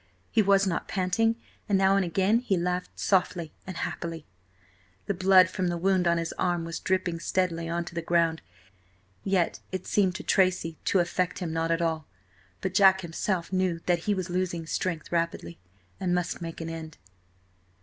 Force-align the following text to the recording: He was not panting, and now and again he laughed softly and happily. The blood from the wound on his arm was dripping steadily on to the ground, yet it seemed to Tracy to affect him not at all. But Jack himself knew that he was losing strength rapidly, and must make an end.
He 0.31 0.41
was 0.41 0.65
not 0.65 0.87
panting, 0.87 1.35
and 1.69 1.77
now 1.77 1.95
and 1.95 2.03
again 2.03 2.39
he 2.39 2.57
laughed 2.57 2.89
softly 2.99 3.53
and 3.67 3.77
happily. 3.77 4.25
The 5.05 5.13
blood 5.13 5.47
from 5.47 5.67
the 5.67 5.77
wound 5.77 6.07
on 6.07 6.17
his 6.17 6.33
arm 6.39 6.65
was 6.65 6.79
dripping 6.79 7.19
steadily 7.19 7.69
on 7.69 7.85
to 7.85 7.93
the 7.93 8.01
ground, 8.01 8.41
yet 9.23 9.59
it 9.71 9.85
seemed 9.85 10.15
to 10.15 10.23
Tracy 10.23 10.79
to 10.85 10.97
affect 11.01 11.37
him 11.37 11.53
not 11.53 11.69
at 11.69 11.83
all. 11.83 12.07
But 12.61 12.73
Jack 12.73 13.01
himself 13.01 13.53
knew 13.53 13.79
that 13.85 13.99
he 14.09 14.15
was 14.15 14.27
losing 14.31 14.65
strength 14.65 15.11
rapidly, 15.11 15.59
and 15.99 16.15
must 16.15 16.41
make 16.41 16.61
an 16.61 16.69
end. 16.71 16.97